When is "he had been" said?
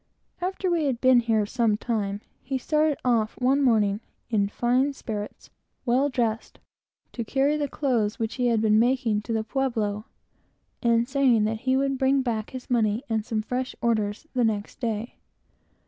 8.41-8.79